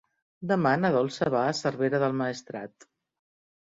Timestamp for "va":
1.37-1.45